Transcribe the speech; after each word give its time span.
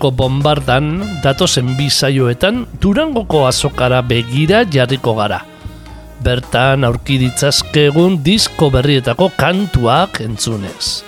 Urpeko 0.00 0.16
bombardan 0.16 1.20
datozen 1.22 1.76
bi 1.76 1.90
saioetan 1.90 2.66
Durangoko 2.80 3.46
azokara 3.46 4.00
begira 4.02 4.64
jarriko 4.64 5.14
gara. 5.14 5.44
Bertan 6.24 6.84
aurki 6.84 7.18
ditzazkegun 7.18 8.22
disko 8.24 8.70
berrietako 8.70 9.30
kantuak 9.36 10.20
entzunez. 10.20 11.04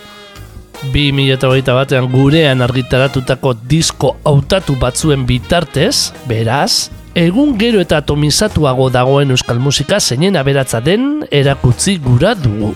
2008 0.92 1.72
batean 1.72 2.08
gurean 2.12 2.60
argitaratutako 2.60 3.54
disko 3.68 4.16
hautatu 4.24 4.76
batzuen 4.76 5.24
bitartez, 5.26 6.12
beraz, 6.28 6.90
egun 7.14 7.56
gero 7.56 7.80
eta 7.80 8.02
atomizatuago 8.02 8.90
dagoen 8.90 9.30
euskal 9.30 9.58
musika 9.58 10.00
zeinen 10.00 10.36
aberatza 10.36 10.80
den 10.80 11.24
erakutzi 11.30 11.96
gura 11.98 12.34
dugu. 12.34 12.74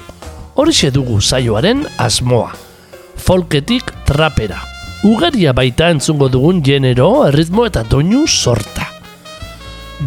Horixe 0.55 0.91
dugu 0.91 1.21
saioaren 1.21 1.85
asmoa. 1.99 2.55
Folketik 3.17 3.91
trapera, 4.07 4.76
ugaria 5.07 5.53
baita 5.55 5.91
entzungo 5.95 6.27
dugun 6.29 6.63
genero, 6.67 7.27
erritmo 7.29 7.67
eta 7.69 7.85
doinu 7.87 8.27
sorta. 8.27 8.89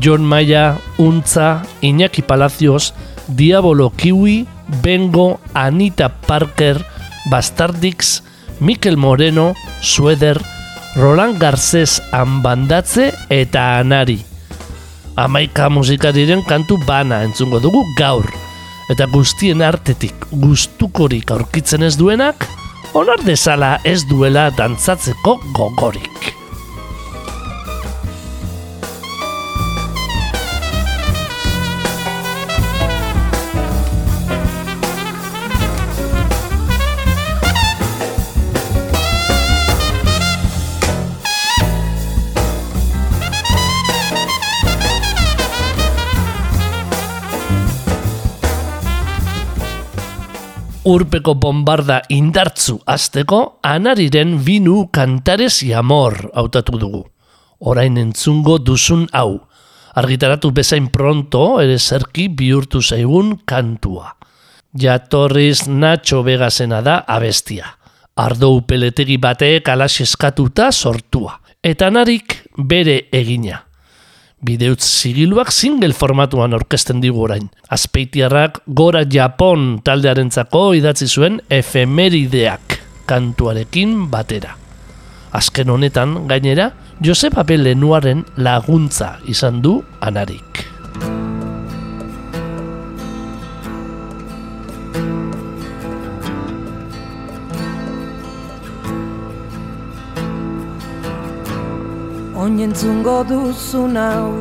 John 0.03 0.21
Maya, 0.21 0.77
Untza, 0.97 1.63
Iñaki 1.81 2.21
Palacios, 2.21 2.93
Diabolo 3.27 3.89
Kiwi, 3.89 4.45
Bengo, 4.83 5.39
Anita 5.53 6.09
Parker, 6.09 6.83
Bastardix, 7.31 8.23
Mikel 8.59 8.97
Moreno, 8.97 9.53
Sueder, 9.81 10.39
Roland 10.95 11.39
Garcés 11.39 12.01
Anbandatze 12.11 13.13
eta 13.29 13.79
Anari. 13.79 14.19
Amaika 15.15 15.69
musikariren 15.69 16.43
kantu 16.43 16.77
bana 16.85 17.23
entzungo 17.23 17.59
dugu 17.59 17.83
gaur. 17.97 18.27
Eta 18.89 19.05
guztien 19.05 19.61
artetik 19.61 20.27
gustukorik 20.31 21.31
aurkitzen 21.31 21.83
ez 21.85 21.95
duenak, 21.97 22.47
onar 22.93 23.23
dezala 23.23 23.77
ez 23.83 24.03
duela 24.09 24.49
dantzatzeko 24.51 25.39
gogorik. 25.53 26.18
Urpeko 50.89 51.35
bombarda 51.37 51.99
indartzu 52.09 52.79
azteko 52.89 53.59
anariren 53.61 54.39
binu 54.45 54.87
kantarez 54.91 55.61
amor 55.77 56.31
hautatu 56.33 56.79
dugu. 56.81 57.03
Orain 57.59 57.97
entzungo 57.97 58.57
duzun 58.57 59.07
hau. 59.13 59.39
Argitaratu 59.95 60.51
bezain 60.51 60.87
pronto 60.87 61.59
ere 61.61 61.77
zerki 61.77 62.27
bihurtu 62.29 62.81
zaigun 62.81 63.37
kantua. 63.45 64.15
Jatorriz 64.73 65.67
Nacho 65.67 66.23
Vegasena 66.23 66.81
da 66.81 67.03
abestia. 67.07 67.65
Ardo 68.15 68.61
peletegi 68.61 69.17
bateek 69.17 69.69
alas 69.69 69.99
eskatuta 70.01 70.71
sortua. 70.71 71.39
Eta 71.63 71.89
narik 71.89 72.45
bere 72.57 73.09
egina. 73.11 73.68
Bideutz 74.41 74.85
zigiluak 74.85 75.51
single 75.51 75.93
formatuan 75.93 76.55
orkesten 76.55 77.01
digu 77.03 77.25
orain. 77.25 77.49
Azpeitiarrak 77.67 78.61
gora 78.67 79.03
Japon 79.03 79.81
taldearentzako 79.83 80.69
idatzi 80.79 81.09
zuen 81.11 81.41
efemerideak 81.49 82.79
kantuarekin 83.09 84.07
batera. 84.11 84.55
Azken 85.35 85.69
honetan, 85.69 86.15
gainera, 86.29 86.71
Josep 87.03 87.37
Abel 87.37 87.67
Lenuaren 87.67 88.23
laguntza 88.37 89.17
izan 89.27 89.61
du 89.61 89.79
anarik. 90.01 90.78
Oinentzungo 102.49 103.21
duzun 103.29 103.93
hau 103.93 104.33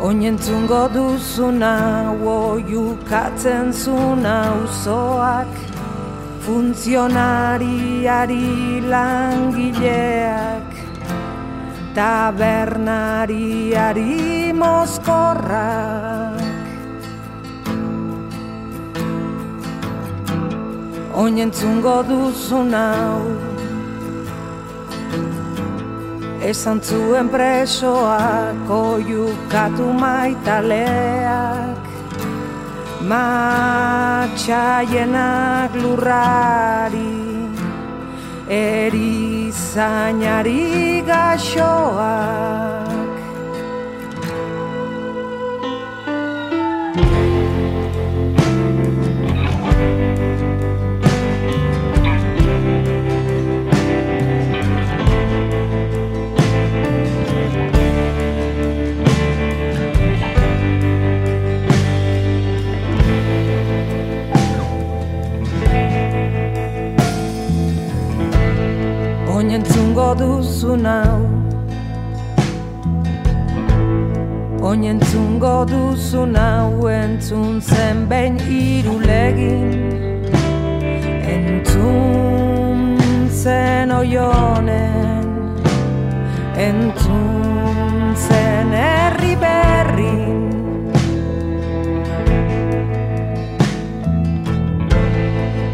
Oinentzungo 0.00 0.88
duzun 0.94 1.60
hau 1.60 2.16
Oiukatzen 2.34 3.68
zun 3.68 4.24
hau 4.24 4.64
zoak 4.84 5.52
Funtzionariari 6.40 8.80
langileak 8.88 10.64
Tabernariari 11.92 14.56
mozkorrak. 14.56 16.40
Oinentzungo 21.12 22.00
duzun 22.08 22.72
hau 22.72 23.20
Esan 26.48 26.78
zuen 26.80 27.28
presoak 27.28 28.70
oiukatu 28.70 29.92
maitaleak. 29.92 31.78
Matxaienak 33.08 34.50
lurrari 35.78 37.28
Erizainari 38.48 39.84
gaxoak 41.06 42.88
Oinentzungo 69.98 70.14
duzun 70.14 70.86
hau 70.86 71.18
Oinentzungo 74.62 75.64
duzun 75.66 76.36
hau 76.38 76.86
Entzun 76.86 77.60
zen 77.60 78.06
behin 78.06 78.38
irulegin 78.38 80.30
Entzun 81.34 82.78
zen 83.42 83.90
oionen 83.90 85.26
Entzun 86.54 88.14
zen 88.14 88.72
herri 88.72 89.34
berrin. 89.42 90.46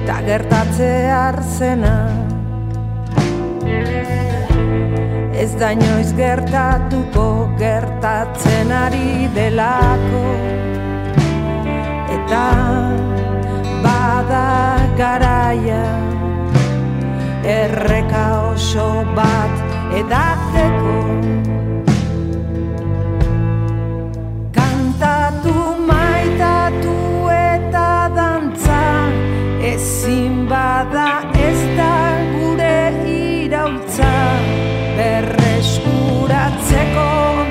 Ta 0.07 0.21
gertatze 0.25 0.91
arzena 1.13 2.14
ez 5.45 5.53
da 5.61 5.71
inoiz 5.77 6.13
gertatuko 6.17 7.25
gertatzen 7.61 8.71
ari 8.73 9.29
delako. 9.35 10.23
Eta 12.17 12.45
bada 13.85 14.47
garaia 15.01 15.83
erreka 17.57 18.25
oso 18.53 18.89
bat 19.19 19.55
edateko 20.01 20.97
kantatu 24.57 25.57
maitatu 25.93 26.97
eta 27.37 27.93
dantza 28.17 28.83
ezin 29.75 30.45
bada 30.49 31.09
ez 31.49 31.61
da 31.77 31.95
gure 32.33 32.77
irautza 33.21 34.15
berreskuratzeko 34.99 37.09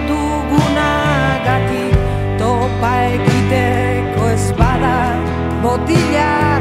dugunagatik 0.10 1.96
topa 2.40 2.94
egiteko 3.18 4.24
ez 4.32 4.48
bada 4.60 4.98
botilla 5.66 6.53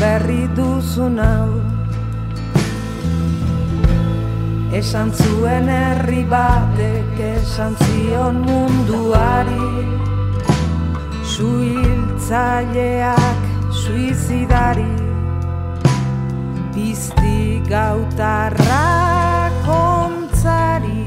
berri 0.00 0.48
duzun 0.56 1.18
hau. 1.18 1.60
Esan 4.74 5.12
zuen 5.14 5.68
herri 5.70 6.26
batek 6.26 7.18
esan 7.38 7.78
zion 7.86 8.42
munduari. 8.42 9.86
Suhiltzaileak 11.34 13.42
suizidari. 13.70 14.90
Bizti 16.74 17.62
gautarra 17.70 18.82
kontzari 19.62 21.06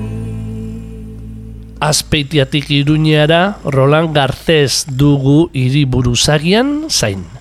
Azpeitiatik 1.78 2.72
iruñeara 2.72 3.60
Roland 3.68 4.16
Garcés 4.16 4.88
dugu 4.88 5.52
hiriburuzagian 5.54 6.90
zain. 6.90 7.37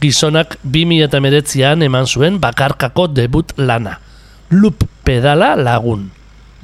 Gizonak 0.00 0.58
2008an 0.64 1.84
eman 1.86 2.06
zuen 2.06 2.40
bakarkako 2.40 3.06
debut 3.14 3.52
lana. 3.56 3.98
Loop 4.50 4.84
pedala 5.04 5.54
lagun. 5.56 6.10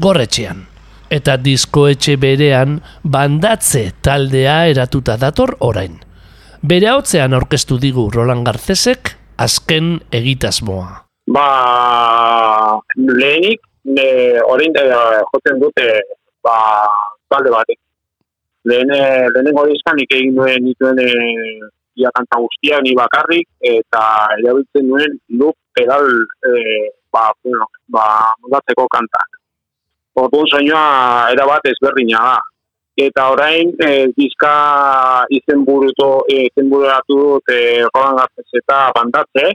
Gorretxean. 0.01 0.67
Eta 1.11 1.37
diskoetxe 1.37 2.15
berean 2.23 2.79
bandatze 3.03 3.91
taldea 4.03 4.67
eratuta 4.71 5.17
dator 5.19 5.57
orain. 5.61 5.99
Bere 6.63 6.91
hautzean 6.93 7.35
aurkeztu 7.35 7.79
digu 7.81 8.11
Roland 8.15 8.47
Garcesek 8.47 9.15
azken 9.41 9.99
egitasmoa. 10.13 11.07
Ba, 11.31 11.47
lehenik, 12.97 13.63
ne, 13.85 14.09
orain 14.45 14.75
eh, 14.77 15.21
jotzen 15.33 15.61
dute, 15.63 15.87
ba, 16.45 16.57
talde 17.33 17.53
batek. 17.55 17.79
Lehen, 18.69 18.91
lehenengo 18.93 19.65
dizkan 19.71 19.97
nik 19.97 20.11
egin 20.13 20.35
duen 20.37 20.67
nituen 20.67 20.99
e, 21.01 21.07
ia 22.01 22.11
kanta 22.17 22.41
guztia, 22.41 22.81
ni 22.85 22.95
bakarrik, 22.97 23.47
eta 23.61 24.03
erabiltzen 24.39 24.89
duen 24.89 25.19
loop 25.41 25.57
pedal, 25.77 26.09
e, 26.47 26.53
ba, 27.13 27.31
bueno, 27.43 27.67
ba, 27.89 28.07
mudatzeko 28.43 28.87
kantak. 28.91 29.41
Orduan 30.21 30.49
soinua 30.51 30.85
erabat 31.33 31.69
ezberdina 31.71 32.23
da. 32.31 32.39
Eta 33.01 33.29
orain, 33.33 33.71
e, 33.81 33.91
dizka 34.17 34.55
izen 35.33 35.65
buruto, 35.65 36.25
e, 36.29 36.47
izen 36.51 36.69
bururatu 36.73 37.19
dut 37.21 37.53
e, 37.55 37.61
Roland 37.87 38.19
Garces 38.21 38.61
eta 38.61 38.81
bandatze, 38.97 39.47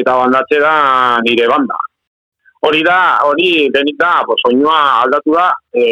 eta 0.00 0.16
bandatze 0.22 0.58
da 0.60 0.74
nire 1.24 1.46
banda. 1.48 1.78
Hori 2.66 2.82
da, 2.84 2.98
hori 3.24 3.70
denik 3.72 3.96
da, 4.00 4.18
bo, 4.26 4.36
soinua 4.42 4.80
aldatu 5.04 5.36
da, 5.38 5.46
e, 5.72 5.86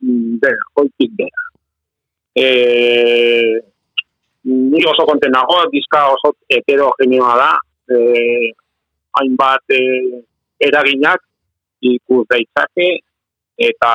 dena, 0.00 0.66
hoitik 0.80 1.14
dena. 1.20 1.46
E, 2.34 2.48
ni 4.50 4.82
oso 4.88 5.06
konten 5.08 5.32
nago, 5.34 5.60
dizka 5.72 6.06
oso 6.14 6.34
heterogenioa 6.50 7.36
da, 7.38 7.50
e, 7.90 8.52
hainbat 9.20 9.76
e, 9.76 9.82
eraginak 10.66 11.22
ikus 11.80 12.26
daitzake, 12.30 12.90
eta 13.60 13.94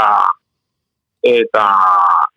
eta 1.26 1.66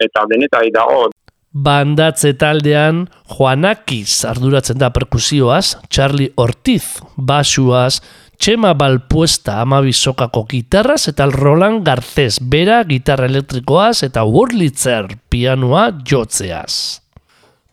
eta 0.01 0.27
denetari 0.31 0.73
dago 0.73 1.09
Bandatze 1.49 2.35
taldean 2.39 3.07
Juanakiz 3.33 4.25
arduratzen 4.29 4.79
da 4.79 4.91
perkusioaz, 4.93 5.79
Charlie 5.89 6.29
Ortiz 6.37 7.01
basuaz, 7.17 8.03
Txema 8.39 8.75
Balpuesta 8.79 9.57
amabizokako 9.65 10.45
gitarraz 10.53 11.09
eta 11.11 11.27
Roland 11.33 11.83
Garcés 11.89 12.37
bera 12.39 12.83
gitarra 12.87 13.27
elektrikoaz 13.27 14.05
eta 14.07 14.23
Wurlitzer 14.29 15.09
pianoa 15.33 15.89
jotzeaz. 16.07 17.01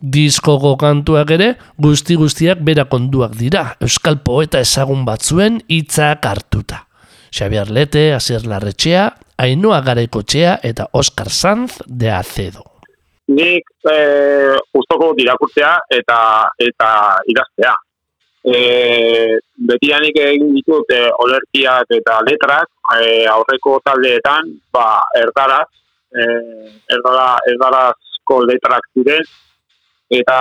Diskoko 0.05 0.75
kantuak 0.77 1.31
ere 1.33 1.47
guzti 1.81 2.13
guztiak 2.19 2.59
bera 2.62 2.83
konduak 2.85 3.31
dira, 3.39 3.71
euskal 3.81 4.19
poeta 4.21 4.59
ezagun 4.62 5.01
batzuen 5.07 5.63
hitzak 5.65 6.25
hartuta. 6.29 6.83
Xabier 7.33 7.71
Lete, 7.74 8.12
Asier 8.13 8.45
Larretxea, 8.45 9.07
Ainhoa 9.41 9.81
Garaikotxea 9.81 10.59
eta 10.63 10.85
Oscar 10.93 11.29
Sanz 11.29 11.81
de 11.88 12.12
Acedo. 12.12 12.63
nik 13.27 13.65
e, 13.89 13.95
gustoko 14.69 15.07
dirakurtzea 15.17 15.71
eta 15.89 16.17
eta 16.62 16.89
idaztea. 17.33 17.71
E, 18.45 18.59
betianik 19.69 20.19
egin 20.21 20.51
ditut 20.53 20.91
e, 20.93 21.00
olerkiak 21.25 21.89
eta 21.97 22.19
letrak 22.27 22.69
e, 23.00 23.25
aurreko 23.31 23.79
taldeetan 23.81 24.51
ba, 24.69 25.01
erdaraz, 25.17 25.65
e, 26.13 26.27
erdara, 26.93 27.25
erdarazko 27.50 28.43
letrak 28.45 28.85
ziren, 28.93 29.25
eta 30.09 30.38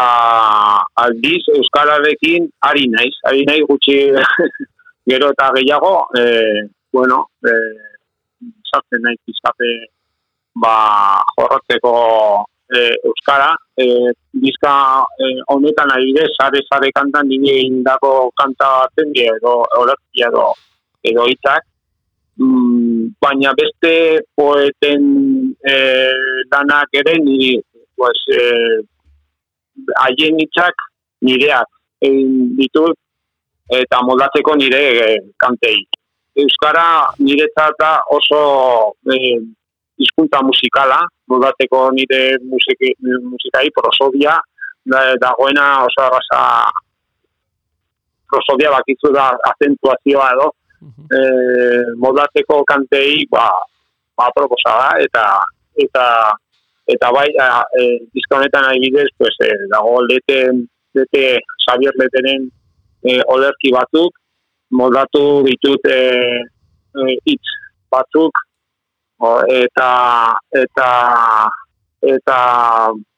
aldiz 1.00 1.42
euskararekin 1.56 2.49
ari 2.68 2.88
naiz, 2.92 3.14
ari 3.25 3.44
naiz 3.49 3.64
gutxi 3.68 3.97
gero 5.11 5.30
eta 5.33 5.50
gehiago, 5.56 6.09
e, 6.16 6.68
bueno, 6.92 7.28
e, 7.44 7.52
sartzen 8.71 9.04
naiz 9.04 9.21
izate 9.28 9.71
ba, 10.54 10.76
jorrotzeko 11.37 11.94
e, 12.68 12.94
euskara, 13.04 13.52
e, 13.76 14.12
bizka 14.33 14.75
e, 15.18 15.30
honetan 15.49 15.92
adibidez, 15.97 16.30
sare 16.37 16.62
sare 16.68 16.90
kantan 16.92 17.28
nire 17.28 17.61
indako 17.64 18.30
kanta 18.37 18.71
baten 18.85 19.12
edo 19.26 19.61
horretzia 19.78 20.30
edo 20.33 20.49
edo 21.04 21.26
hitzak, 21.28 21.66
mm, 22.40 23.14
baina 23.21 23.52
beste 23.56 23.94
poeten 24.37 25.04
e, 25.61 25.76
danak 26.50 27.00
ere 27.00 27.18
nire 27.21 27.62
pues, 27.97 28.25
e, 28.28 28.40
haien 30.02 30.38
hitzak 30.40 30.87
nireak 31.25 31.69
egin 32.04 32.54
ditut 32.59 32.99
eta 33.73 34.00
moldatzeko 34.04 34.57
nire 34.61 34.81
e, 35.00 35.11
kantei. 35.40 35.78
Euskara 36.37 36.87
niretzat 37.19 37.76
da 37.81 37.93
oso 38.12 38.40
e, 39.09 39.38
hizkuntza 40.02 40.43
musikala, 40.43 40.99
moldatzeko 41.31 41.87
nire 41.95 42.37
musiki, 42.43 42.93
musikai 43.23 43.71
prosodia, 43.76 44.37
da, 44.85 45.04
dagoena 45.21 45.85
oso 45.87 46.02
arrasa 46.04 46.43
prosodia 48.28 48.73
bakitzu 48.75 49.12
da 49.14 49.31
azentuazioa 49.52 50.31
edo, 50.35 50.50
e, 51.09 51.21
moldatzeko 52.02 52.64
kantei 52.69 53.25
ba, 53.31 53.49
ba 54.19 54.31
proposa 54.35 54.75
da, 54.83 54.90
eta 55.07 55.25
eta 55.81 56.04
eta 56.87 57.11
bai, 57.14 57.29
a, 57.41 57.62
e, 57.81 57.85
dizka 58.12 58.38
honetan 58.38 58.69
adibidez, 58.69 59.09
pues, 59.19 59.37
e, 59.41 59.50
dago 59.73 60.00
lete, 60.05 60.41
lete, 60.95 61.25
Xavier 61.64 61.97
Letenen 62.00 62.50
e, 63.03 63.21
olerki 63.33 63.73
batzuk, 63.73 64.19
moldatu 64.71 65.45
ditut 65.47 65.87
e, 65.88 66.00
e, 66.99 67.17
hitz 67.26 67.55
batzuk 67.93 68.43
o, 69.21 69.31
eta 69.49 69.91
eta 70.62 70.88
eta 72.14 72.38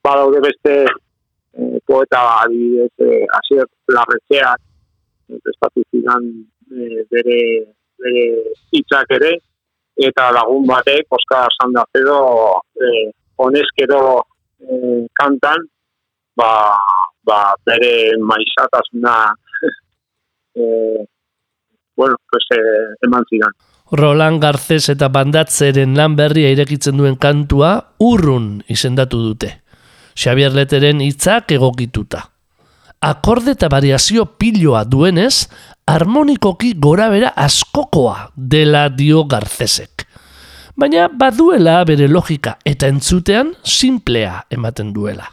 badaude 0.04 0.42
beste 0.44 0.76
e, 0.84 1.80
poeta 1.86 2.22
adibidez 2.42 2.92
e, 3.00 3.24
asier 3.40 3.66
larretxeak 3.96 4.60
estatu 5.54 5.84
zidan 5.90 6.28
e, 6.70 7.04
bere 7.10 7.40
bere 8.02 8.24
hitzak 8.76 9.16
ere 9.18 9.36
eta 10.08 10.28
lagun 10.36 10.66
batek 10.68 11.16
Oskar 11.18 11.54
Sandazedo 11.56 12.18
e, 12.76 12.90
honezkero 13.36 14.02
e, 14.60 15.06
kantan 15.14 15.68
ba, 16.36 16.78
ba 17.24 17.40
bere 17.66 18.16
maizatasuna 18.20 19.16
e, 20.58 20.62
bueno, 21.96 22.16
pues, 22.30 22.44
eh, 22.50 23.06
eman 23.06 23.24
zidan. 23.30 23.52
Roland 23.90 24.42
Garcés 24.42 24.88
eta 24.90 25.08
bandatzeren 25.08 25.94
lan 25.96 26.16
berria 26.18 26.50
irekitzen 26.52 26.98
duen 26.98 27.16
kantua 27.16 27.94
urrun 28.02 28.64
izendatu 28.68 29.20
dute. 29.22 29.52
Xavier 30.16 30.52
Leteren 30.52 31.00
hitzak 31.04 31.52
egokituta. 31.54 32.24
Akorde 33.00 33.54
eta 33.54 33.68
variazio 33.70 34.24
piloa 34.40 34.82
duenez, 34.88 35.46
harmonikoki 35.86 36.72
gora 36.82 37.08
bera 37.12 37.30
askokoa 37.36 38.32
dela 38.34 38.88
dio 38.88 39.24
Garcesek. 39.24 40.06
Baina 40.76 41.06
baduela 41.08 41.78
bere 41.88 42.04
logika 42.04 42.58
eta 42.68 42.90
entzutean 42.92 43.54
simplea 43.64 44.42
ematen 44.52 44.90
duela. 44.92 45.24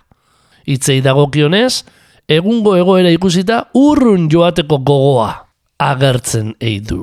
Hitzei 0.64 1.02
dagokionez, 1.04 1.84
egungo 2.32 2.78
egoera 2.80 3.12
ikusita 3.12 3.58
urrun 3.76 4.30
joateko 4.32 4.80
gogoa 4.88 5.34
agertzen 5.84 6.54
ei 6.64 6.80
du. 6.80 7.02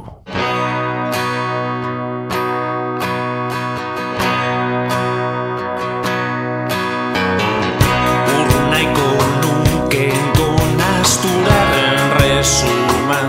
Urnaiko 8.39 9.11
nuken 9.45 10.33
gonazturaren 10.41 12.17
resuman 12.17 13.29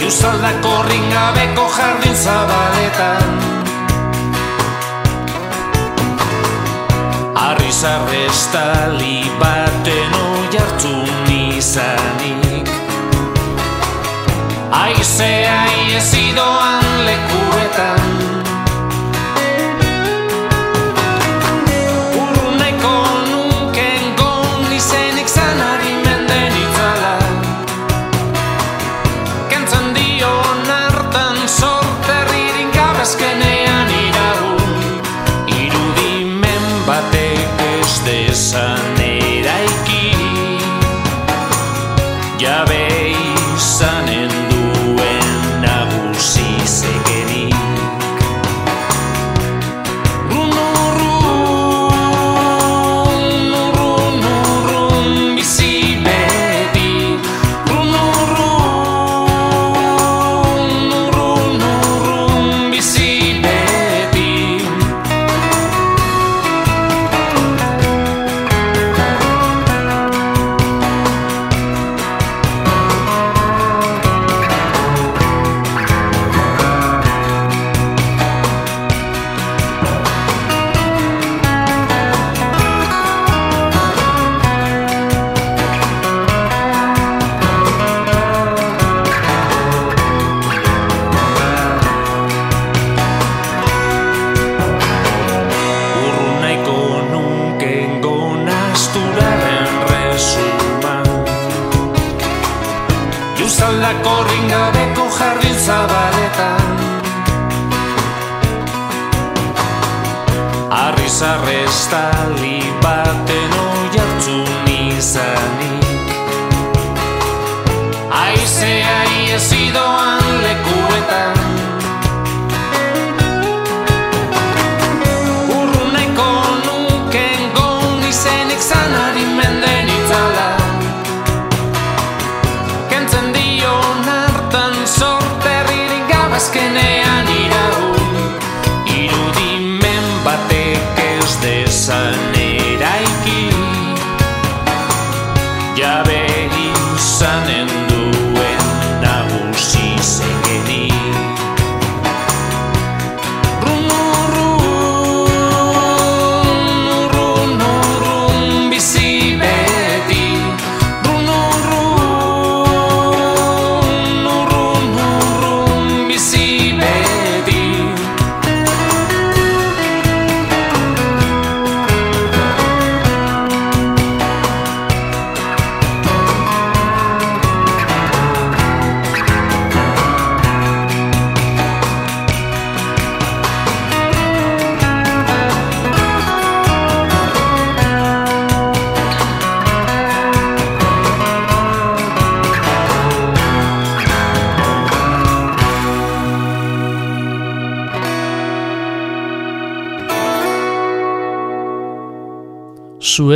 Iuzaldako 0.00 0.78
ringabeko 0.88 1.11
jardin 1.11 1.11
zabaletan. 2.14 3.30
Arri 7.34 7.72
zarrestali 7.72 9.30
baten 9.40 10.14
oi 10.20 10.32
hartu 10.58 10.94
nizanik 11.26 12.68
Aizea 14.82 15.58
iezidoan 15.88 16.81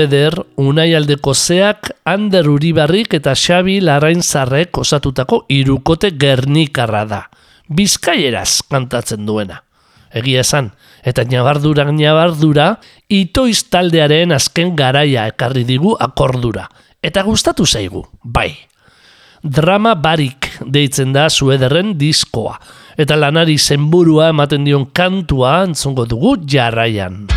Eder, 0.06 0.38
Unai 0.56 0.94
Aldekozeak, 0.94 1.90
Ander 2.06 2.46
Uribarrik 2.46 3.16
eta 3.18 3.34
Xabi 3.34 3.80
Larrainzarrek 3.82 4.78
osatutako 4.78 5.42
irukote 5.50 6.12
gernikarra 6.14 7.02
da. 7.10 7.20
Bizkaieraz 7.66 8.62
kantatzen 8.70 9.26
duena. 9.26 9.60
Egia 10.14 10.44
esan, 10.46 10.70
eta 11.02 11.24
nabardura 11.26 11.88
nabardura, 11.90 12.68
itoiz 13.10 13.66
taldearen 13.68 14.32
azken 14.32 14.76
garaia 14.78 15.26
ekarri 15.32 15.66
digu 15.66 15.96
akordura. 15.98 16.68
Eta 17.02 17.26
gustatu 17.26 17.66
zaigu, 17.66 18.06
bai. 18.22 18.52
Drama 19.42 19.94
barik 19.94 20.52
deitzen 20.62 21.12
da 21.12 21.28
suederren 21.28 21.96
diskoa, 21.98 22.56
eta 22.96 23.18
lanari 23.18 23.58
zenburua 23.58 24.30
ematen 24.32 24.64
dion 24.64 24.86
kantua 24.94 25.60
antzungo 25.66 26.06
dugu 26.06 26.36
jarraian. 26.46 27.35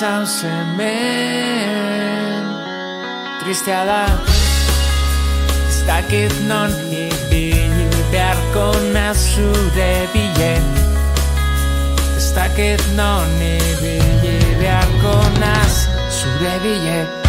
Baina 0.00 0.24
zauz 0.26 0.42
hemen 0.44 0.84
Tristea 3.40 3.84
da 3.84 4.06
Ez 5.68 5.86
dakit 5.86 6.32
non 6.48 6.70
ibili 6.90 7.88
beharko 8.10 8.72
nazure 8.92 10.08
bilen. 10.12 10.66
Ez 12.16 12.32
dakit 12.34 12.82
non 12.96 13.40
ibili 13.40 14.38
beharko 14.60 15.16
naz 15.40 15.88
zure 16.10 16.58
bilen 16.62 17.25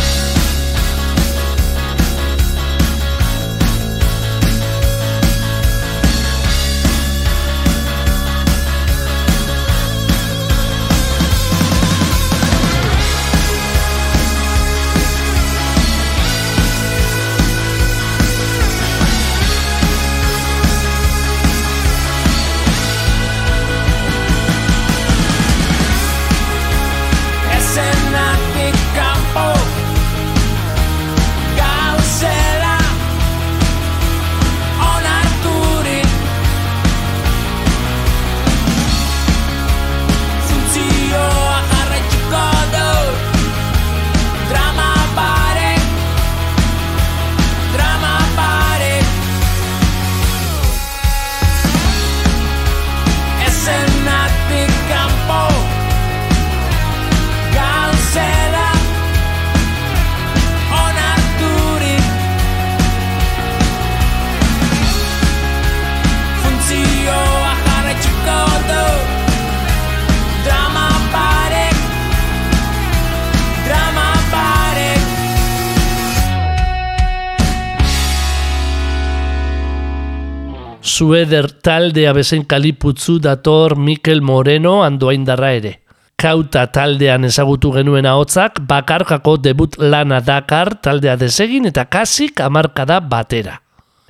Sueder 80.97 81.51
taldea 81.61 82.09
bezain 82.17 82.47
kaliputzu 82.49 83.19
dator 83.21 83.75
Mikel 83.77 84.23
Moreno 84.25 84.79
andoaindarra 84.81 85.51
ere. 85.53 85.73
Kauta 86.17 86.63
taldean 86.73 87.27
ezagutu 87.27 87.69
genuen 87.75 88.07
ahotzak 88.09 88.63
bakarkako 88.71 89.35
debut 89.37 89.77
lana 89.77 90.23
dakar 90.25 90.71
taldea 90.81 91.13
desegin 91.21 91.69
eta 91.69 91.85
kasik 91.85 92.41
amarkada 92.41 92.97
batera. 93.11 93.59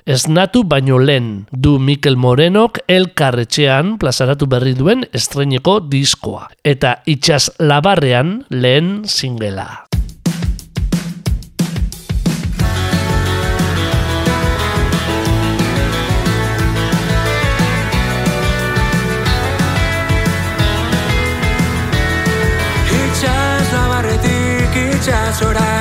Esnatu 0.06 0.62
baino 0.64 0.96
lehen 0.96 1.28
du 1.52 1.74
Mikel 1.78 2.16
Morenok 2.16 2.80
elkarretxean 2.88 3.98
plazaratu 4.00 4.48
berri 4.48 4.72
duen 4.78 5.04
estreneko 5.12 5.82
diskoa. 5.92 6.48
Eta 6.64 7.02
itxas 7.04 7.50
labarrean 7.60 8.38
lehen 8.48 9.02
singela. 9.04 9.87
horas 25.42 25.77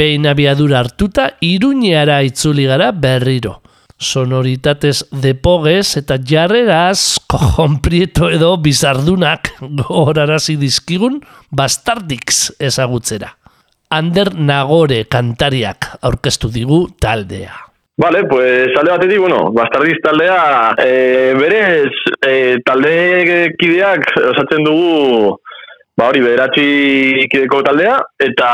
behin 0.00 0.24
abiadura 0.24 0.78
hartuta 0.80 1.34
iruñeara 1.44 2.22
itzuli 2.24 2.64
gara 2.64 2.88
berriro. 2.92 3.60
Sonoritatez 4.00 5.02
depoges 5.12 5.98
eta 6.00 6.16
jarreraz 6.30 7.18
kojon 7.28 7.76
prieto 7.84 8.30
edo 8.32 8.54
bizardunak 8.64 9.50
gogorarazi 9.60 10.56
dizkigun 10.56 11.18
bastardix 11.52 12.46
ezagutzera. 12.70 13.34
Ander 13.92 14.32
Nagore 14.38 15.02
kantariak 15.04 15.90
aurkeztu 16.00 16.48
digu 16.54 16.86
taldea. 17.02 17.52
Vale, 18.00 18.22
pues 18.30 18.72
alde 18.80 18.94
batetik, 18.94 19.18
bueno, 19.20 19.50
bastardiz 19.52 19.98
taldea, 20.00 20.40
e, 20.80 21.34
berez, 21.36 21.92
e, 22.24 22.32
talde 22.64 23.50
kideak 23.60 24.06
osatzen 24.30 24.64
dugu, 24.64 25.34
ba 26.00 26.08
hori, 26.08 26.22
bederatzi 26.24 27.26
kideko 27.28 27.60
taldea, 27.66 27.98
eta 28.24 28.50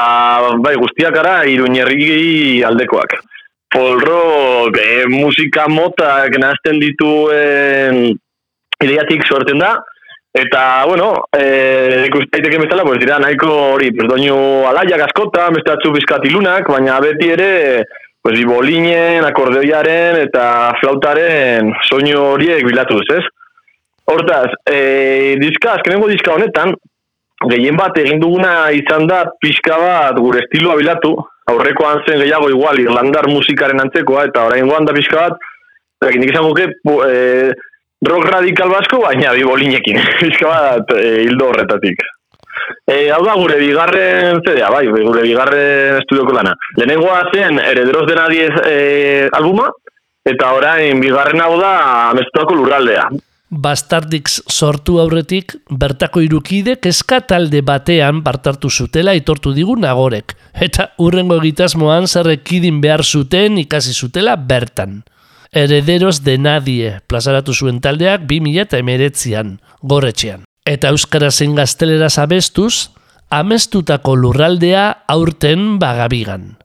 bai, 0.65 0.75
guztiak 0.83 1.15
gara 1.15 1.35
iruñerri 1.47 2.63
aldekoak. 2.67 3.15
Folk 3.75 4.03
rock, 4.03 4.79
e, 4.83 5.05
musika 5.13 5.69
motak 5.71 6.35
nazten 6.43 6.81
dituen 6.83 8.01
ideiatik 8.83 9.23
sortzen 9.29 9.63
da, 9.63 9.77
eta, 10.35 10.63
bueno, 10.91 11.13
e, 11.39 11.45
ikusten 12.09 12.33
daiteke 12.35 12.65
bezala, 12.65 12.87
pues, 12.89 12.99
dira 13.05 13.21
nahiko 13.23 13.53
hori, 13.77 13.93
pues, 13.95 14.11
doinu 14.11 14.41
alaiak 14.73 15.07
askota, 15.07 15.47
beste 15.55 15.71
batzu 15.71 15.95
bizkat 15.95 16.27
ilunak, 16.27 16.67
baina 16.75 16.99
beti 17.05 17.31
ere, 17.37 17.53
pues, 18.27 18.35
bibolinen, 18.41 19.23
akordeoiaren 19.31 20.19
eta 20.25 20.49
flautaren 20.83 21.71
soinu 21.87 22.27
horiek 22.33 22.67
bilatuz, 22.67 23.07
ez? 23.21 23.23
Hortaz, 24.11 24.51
e, 24.67 25.39
diska, 25.39 25.79
azkenengo 25.79 26.11
diska 26.11 26.35
honetan, 26.35 26.75
gehien 27.45 27.77
bat 27.77 27.97
egin 28.01 28.21
duguna 28.21 28.71
izan 28.73 29.07
da 29.11 29.25
pixka 29.43 29.77
bat 29.81 30.19
gure 30.21 30.41
estiloa 30.45 30.77
bilatu, 30.81 31.13
aurrekoan 31.53 32.03
zen 32.07 32.23
gehiago 32.23 32.49
igual 32.51 32.81
irlandar 32.81 33.29
musikaren 33.29 33.81
antzekoa, 33.85 34.27
eta 34.31 34.47
oraingoan 34.49 34.89
da 34.89 34.95
pixka 34.97 35.29
bat, 35.29 35.49
dik 36.07 36.31
izan 36.31 36.49
guke, 36.49 36.71
e, 37.07 37.53
rock 38.09 38.29
radikal 38.33 38.73
basko, 38.73 39.03
baina 39.05 39.35
bibolinekin, 39.37 40.01
pixka 40.23 40.49
bat 40.53 40.95
e, 40.97 41.09
hildo 41.27 41.53
horretatik. 41.53 42.03
E, 42.89 43.11
hau 43.15 43.21
da 43.23 43.37
gure 43.39 43.61
bigarren 43.61 44.41
CD-a, 44.47 44.71
bai, 44.73 44.87
gure 44.89 45.23
bigarren 45.23 46.01
estudioko 46.01 46.35
lana. 46.35 46.57
Lehenengoa 46.79 47.21
zen 47.35 47.61
Herederos 47.63 48.07
de 48.09 48.17
Nadie 48.17 48.49
e, 48.65 48.77
albuma, 49.37 49.69
eta 50.27 50.55
orain 50.57 50.99
bigarren 51.05 51.45
hau 51.45 51.55
da 51.61 51.73
amestuako 52.11 52.57
lurraldea. 52.59 53.11
Bastardix 53.47 54.41
sortu 54.51 54.97
aurretik, 54.99 55.53
bertako 55.71 56.25
irukide 56.25 56.81
kezka 56.83 57.21
talde 57.31 57.61
batean 57.63 58.25
bartartu 58.27 58.71
zutela 58.71 59.15
itortu 59.15 59.53
digu 59.55 59.77
nagorek. 59.79 60.35
Eta 60.53 60.89
urrengo 60.99 61.39
egitasmoan 61.39 62.09
zer 62.11 62.33
ekidin 62.33 62.81
behar 62.83 63.05
zuten 63.05 63.59
ikasi 63.63 63.95
zutela 63.95 64.35
bertan. 64.37 65.05
Herederos 65.53 66.25
de 66.25 66.37
nadie 66.39 66.99
plazaratu 67.07 67.55
zuen 67.55 67.79
taldeak 67.81 68.27
2000 68.27 68.67
eta 68.67 68.83
emeretzian, 68.83 69.61
gorretxean. 69.81 70.43
Eta 70.67 70.91
euskara 70.91 71.31
zein 71.31 71.55
gazteleraz 71.55 72.17
abestuz, 72.19 72.91
amestutako 73.31 74.17
lurraldea 74.17 74.89
aurten 75.07 75.79
bagabigan. 75.79 76.57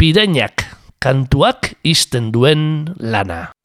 Pirainak, 0.00 0.64
kantuak 0.98 1.74
izten 1.84 2.32
duen 2.32 2.94
lana. 2.96 3.55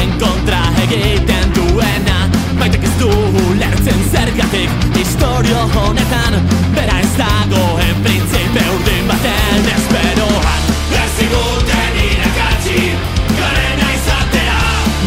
Hezkuntzaren 0.00 0.18
kontra 0.18 0.62
egiten 0.82 1.52
duena 1.54 2.28
Maitek 2.58 2.84
ez 2.84 2.92
du 2.98 3.08
ulertzen 3.08 4.00
zergatik 4.12 4.70
Historio 4.96 5.68
honetan 5.74 6.48
Bera 6.74 7.00
ez 7.00 7.12
dagoen 7.18 8.02
printzipe 8.04 8.64
urdin 8.74 9.06
baten 9.08 9.68
esperoan 9.76 10.62
Ez 11.02 11.10
ziguten 11.18 12.00
irakatsi 12.04 12.92
Garena 13.38 13.92
izatera 13.98 14.60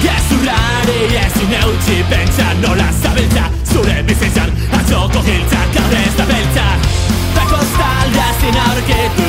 Gezurrari 0.03 1.17
ezin 1.25 1.57
eutxi 1.61 1.99
Pentsa 2.09 2.53
nola 2.61 2.89
zabiltza 3.01 3.49
Zure 3.73 4.03
bizitzan 4.07 4.51
atzoko 4.79 5.25
giltza 5.25 5.65
Gaur 5.73 5.99
ez 6.05 6.15
da 6.17 6.25
beltza 6.25 6.71
Tako 7.35 7.65
stalda 7.73 8.31
zin 8.41 8.63
aurkitu 8.67 9.22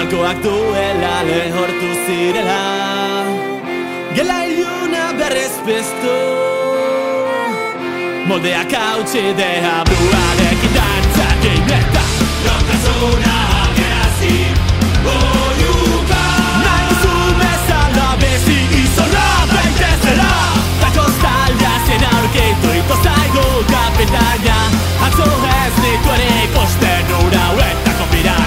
Malkoak 0.00 0.38
duela 0.42 1.16
lehortu 1.28 1.88
zirela. 2.06 2.60
Gela 4.16 4.38
iluna 4.48 5.02
berrez 5.18 5.56
piztu. 5.66 6.14
Moldeak 8.28 8.72
hautsi 8.72 9.20
deha 9.40 9.74
bruarekin 9.88 10.72
dantzak 10.76 11.44
Eta 11.50 12.04
Nortasuna 12.46 13.34
agerazi 13.60 14.36
Oiuka 15.12 16.22
Nahi 16.64 16.84
duzu 16.88 17.14
bezala 17.40 18.08
bezi 18.22 18.58
izorra 18.82 19.28
baitezela 19.52 20.30
Ta 20.80 20.92
kostaldea 20.96 21.74
zen 21.86 22.06
aurkeitu 22.12 22.76
ito 22.80 23.00
zaigu 23.04 23.48
kapitaina 23.72 24.60
Atzo 25.08 25.28
ez 25.56 25.74
nitu 25.84 26.14
ere 26.16 26.30
ikusten 26.46 27.18
ura 27.24 27.44
huetako 27.56 28.08
pirainak 28.14 28.39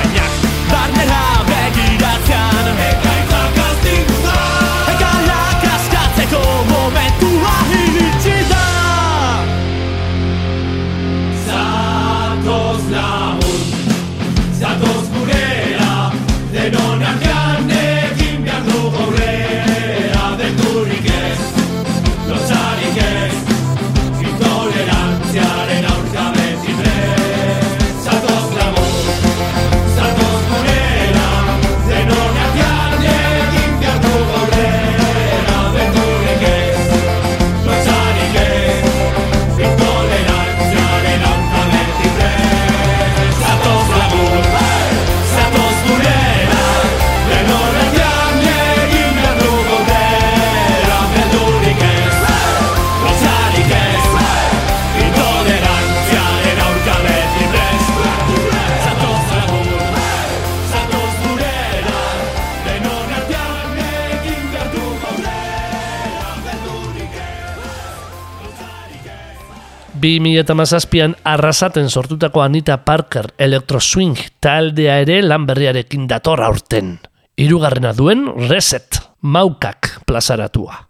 2008an 70.04 71.16
arrasaten 71.24 71.89
sortutako 71.89 72.42
Anita 72.44 72.76
Parker 72.84 73.30
Electroswing 73.38 74.18
taldea 74.44 74.98
ere 75.00 75.22
lan 75.24 75.46
berriarekin 75.48 76.10
dator 76.12 76.44
aurten. 76.44 76.98
Hirugarrena 77.39 77.94
duen 77.96 78.26
Reset 78.50 79.00
Maukak 79.22 80.04
plazaratua. 80.04 80.89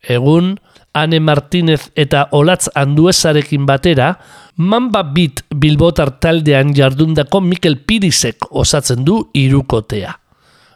Egun, 0.00 0.54
Ane 0.96 1.20
Martinez 1.20 1.90
eta 1.94 2.30
Olatz 2.32 2.70
Anduesarekin 2.74 3.66
batera, 3.68 4.14
Mamba 4.56 5.02
Beat 5.12 5.44
Bilbotar 5.52 6.14
taldean 6.16 6.72
jardundako 6.72 7.42
Mikel 7.44 7.82
Pirisek 7.84 8.48
osatzen 8.48 9.04
du 9.04 9.26
irukotea. 9.34 10.16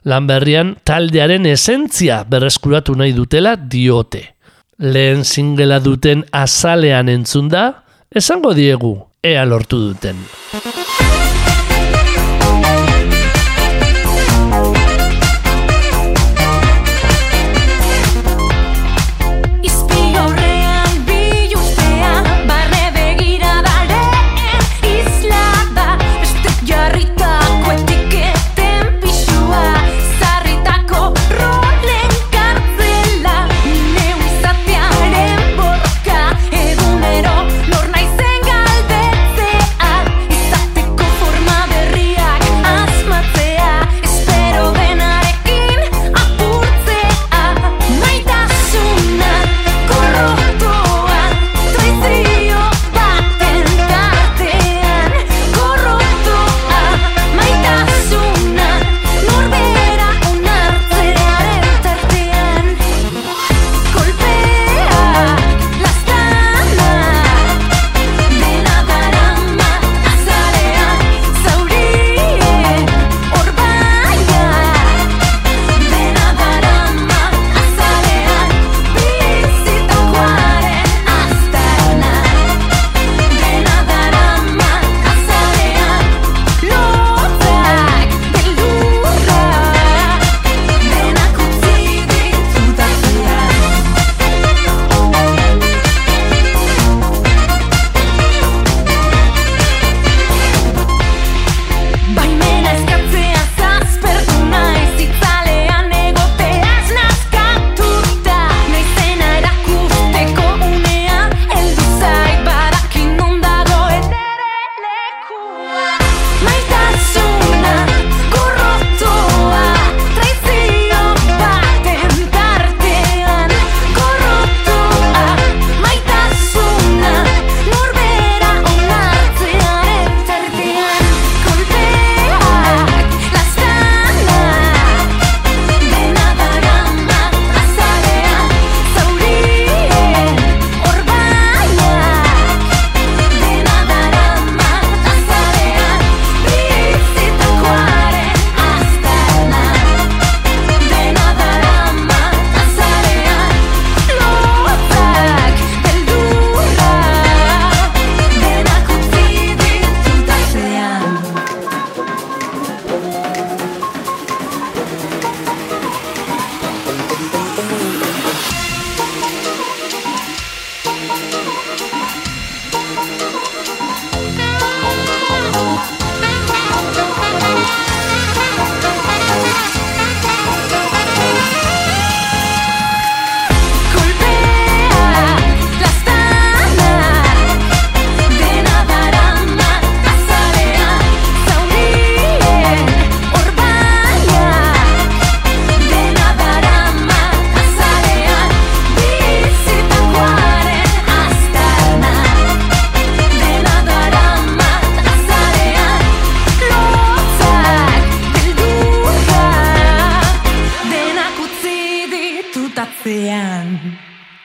Lan 0.04 0.28
berrian 0.28 0.76
taldearen 0.84 1.48
esentzia 1.48 2.20
berreskuratu 2.28 2.92
nahi 3.00 3.16
dutela 3.16 3.56
diote. 3.56 4.26
Lehen 4.78 5.24
singela 5.24 5.80
duten 5.82 6.22
azalean 6.30 7.08
entzunda, 7.10 7.82
esango 8.14 8.54
diegu, 8.54 8.94
ea 9.26 9.42
lortu 9.44 9.80
duten. 9.88 10.22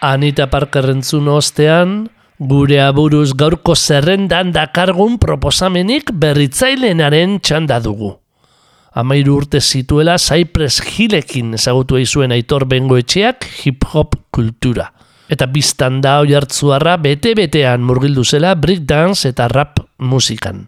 Anita 0.04 0.50
Parker 0.52 0.89
entzun 0.92 1.30
ostean, 1.32 2.10
gure 2.36 2.82
aburuz 2.84 3.30
gaurko 3.39 3.72
zerrendan 3.72 4.50
dakargun 4.52 5.16
proposamenik 5.16 6.12
berritzailenaren 6.20 7.38
txanda 7.39 7.78
dugu. 7.80 8.10
Amairu 8.99 9.38
urte 9.39 9.62
zituela 9.64 10.18
Cypress 10.20 10.84
Hillekin 10.84 11.56
ezagutu 11.56 11.95
zuen 12.04 12.36
aitor 12.36 12.68
bengoetxeak 12.68 13.47
hip-hop 13.64 14.20
kultura. 14.30 14.91
Eta 15.32 15.47
biztan 15.47 16.01
da 16.04 16.20
oi 16.20 16.36
hartzuarra 16.36 16.97
bete-betean 16.99 17.80
murgildu 17.80 18.26
zela 18.26 18.56
breakdance 18.56 19.30
eta 19.30 19.47
rap 19.47 19.80
musikan. 19.99 20.68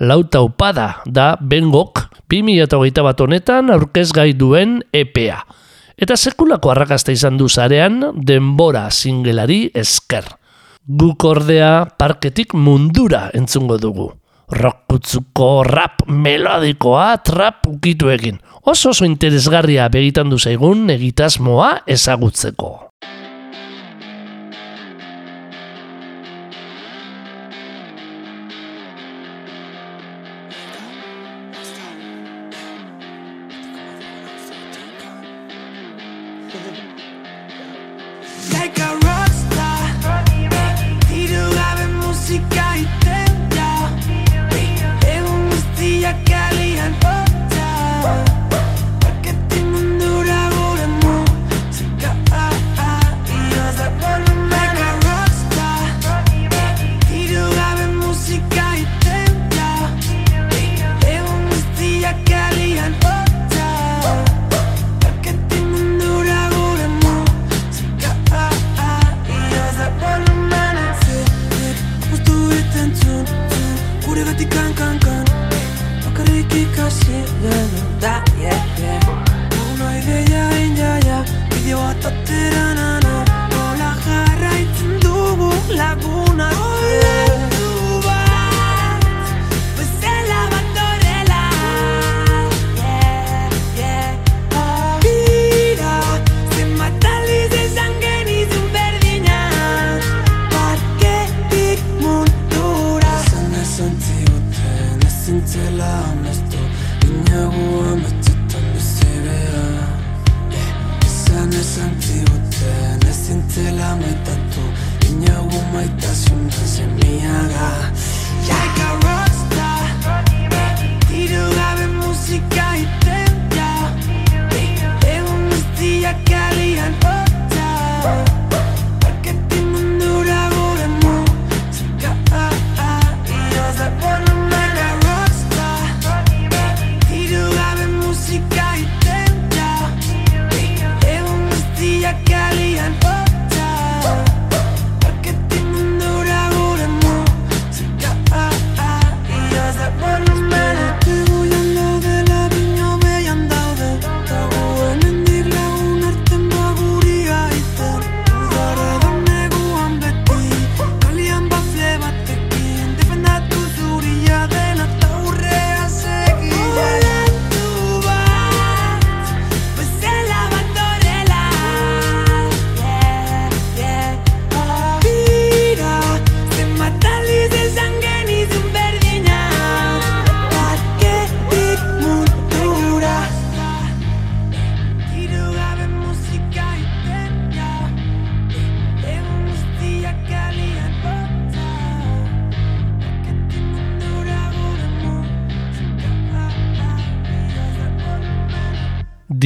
Lauta 0.00 0.44
upada 0.44 1.00
da 1.06 1.38
bengok 1.40 2.10
2008 2.28 3.02
bat 3.08 3.20
honetan 3.24 3.72
aurkezgai 3.72 4.34
duen 4.36 4.82
EPA. 4.92 5.46
Eta 5.96 6.12
sekulako 6.16 6.74
arrakasta 6.74 7.12
izan 7.14 7.38
du 7.40 7.46
zarean 7.48 8.02
denbora 8.28 8.90
singelari 8.92 9.70
esker. 9.72 10.26
Guk 10.86 11.24
ordea 11.24 11.86
parketik 11.98 12.52
mundura 12.54 13.30
entzungo 13.34 13.78
dugu. 13.80 14.10
Rockutzuko 14.52 15.64
rap 15.64 16.04
melodikoa 16.06 17.16
trap 17.24 17.64
ukitu 17.72 18.12
egin. 18.12 18.36
Oso 18.68 18.92
oso 18.92 19.08
interesgarria 19.08 19.88
begitan 19.88 20.28
du 20.28 20.38
zaigun 20.38 20.84
egitasmoa 20.92 21.70
ezagutzeko. 21.96 22.70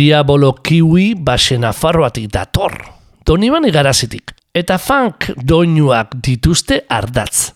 Diabolo 0.00 0.54
Kiwi 0.64 1.12
basen 1.12 1.64
afarroatik 1.68 2.30
dator. 2.32 2.72
Donibane 3.26 3.68
garazitik. 3.68 4.30
Eta 4.56 4.78
funk 4.80 5.26
doinuak 5.44 6.14
dituzte 6.24 6.78
ardatz. 6.88 7.50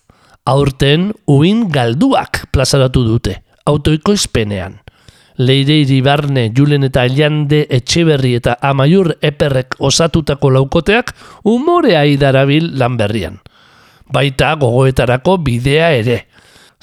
Aurten 0.44 1.06
uin 1.24 1.62
galduak 1.72 2.42
plazaratu 2.52 3.00
dute, 3.06 3.38
autoikoizpenean. 3.64 4.74
Leire 5.40 5.78
Iribarne, 5.86 6.50
Julen 6.52 6.84
eta 6.84 7.06
Eliande 7.08 7.62
Etxeberri 7.78 8.34
eta 8.36 8.58
Amaiur 8.60 9.14
Eperrek 9.24 9.78
osatutako 9.80 10.50
laukoteak 10.58 11.14
umorea 11.48 12.04
idarabil 12.04 12.74
lan 12.76 12.98
berrian. 13.00 13.38
Baita 14.12 14.52
gogoetarako 14.60 15.38
bidea 15.48 15.94
ere. 15.96 16.18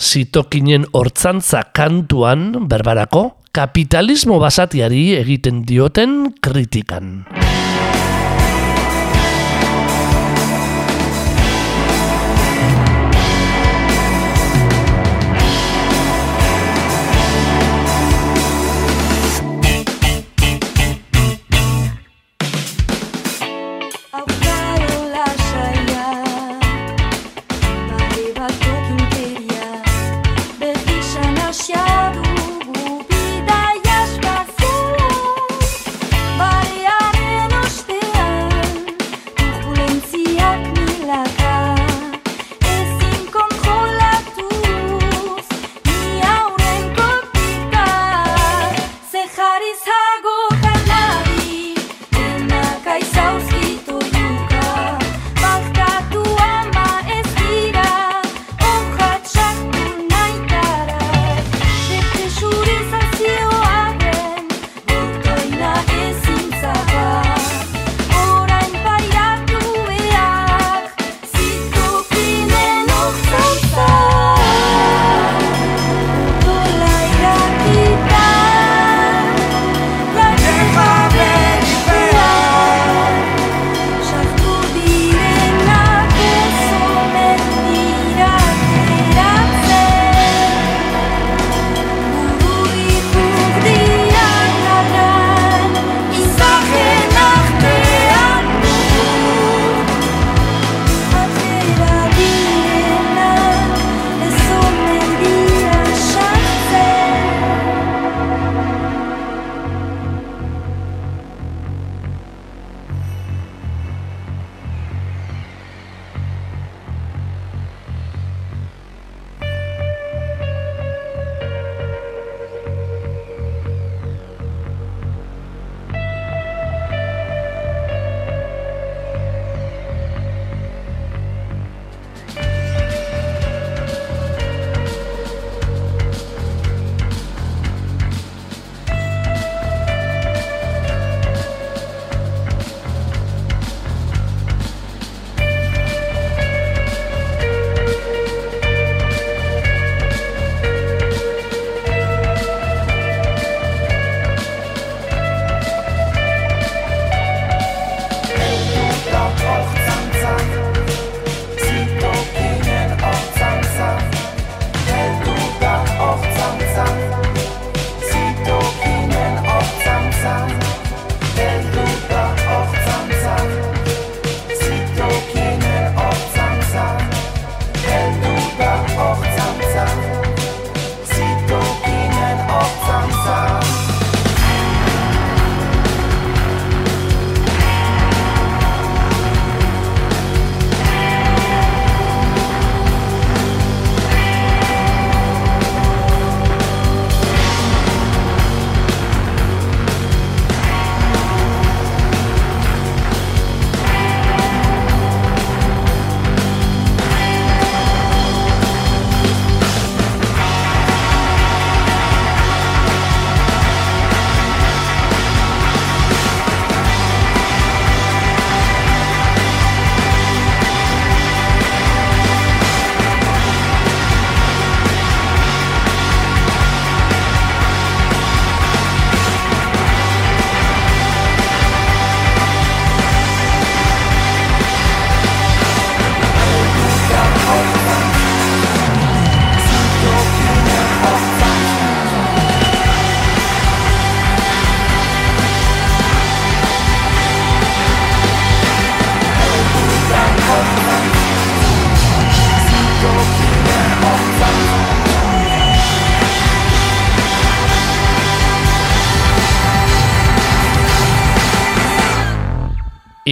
Zitokinen 0.02 0.90
hortzantza 0.98 1.68
kantuan, 1.70 2.66
berbarako, 2.66 3.41
kapitalismo 3.52 4.40
basatiari 4.40 5.12
egiten 5.20 5.64
dioten 5.68 6.32
kritikan. 6.40 7.28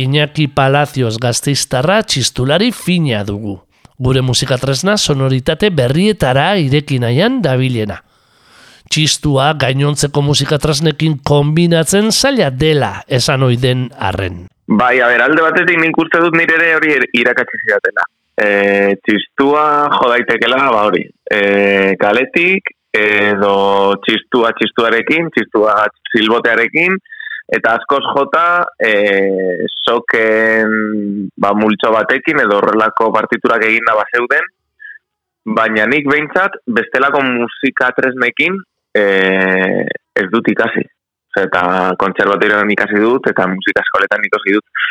Iñaki 0.10 0.48
Palacios 0.50 1.20
gazteiztarra 1.22 2.00
txistulari 2.02 2.72
fina 2.74 3.22
dugu. 3.24 3.60
Gure 4.02 4.24
musikatresna 4.26 4.96
sonoritate 4.98 5.70
berrietara 5.70 6.56
ireki 6.58 6.98
nahian 7.04 7.44
dabilena. 7.46 8.00
Txistua 8.90 9.52
gainontzeko 9.62 10.24
musikatresnekin 10.26 11.20
kombinatzen 11.30 12.10
zaila 12.10 12.50
dela 12.50 12.90
esan 13.20 13.46
ohi 13.46 13.60
den 13.62 13.86
arren. 14.10 14.48
Bai, 14.82 14.96
a 14.98 15.12
ber, 15.12 15.22
alde 15.28 15.46
batetik 15.46 15.78
nik 15.78 16.02
uste 16.02 16.24
dut 16.24 16.40
nire 16.40 16.58
ere 16.58 16.74
hori 16.80 16.98
irakatsi 17.22 17.62
zidatela. 17.62 18.08
E, 18.34 18.50
txistua 19.06 19.64
jodaitekela, 19.94 20.58
ba 20.74 20.88
hori. 20.88 21.06
E, 21.30 21.40
kaletik, 22.02 22.74
edo 22.98 23.54
txistua 24.08 24.56
txistuarekin, 24.58 25.30
txistua 25.38 25.84
silbotearekin, 26.16 26.98
eta 27.58 27.76
askoz 27.80 28.04
jota 28.14 28.46
e, 28.78 28.92
soken 29.86 30.74
ba, 31.38 31.54
multxo 31.58 31.92
batekin 31.96 32.44
edo 32.44 32.60
horrelako 32.60 33.10
partiturak 33.16 33.66
egin 33.66 33.88
da 33.90 33.98
bazeuden, 33.98 34.46
baina 35.58 35.88
nik 35.90 36.08
behintzat 36.10 36.60
bestelako 36.80 37.24
musika 37.26 37.90
tresnekin 37.98 38.60
e, 38.94 39.04
ez 40.22 40.28
dut 40.32 40.52
ikasi. 40.54 40.86
Eta 41.40 41.62
kontserbatorioan 42.02 42.70
ikasi 42.74 43.00
dut 43.02 43.30
eta 43.32 43.46
musika 43.50 43.84
eskoletan 43.86 44.26
ikasi 44.30 44.58
dut. 44.58 44.86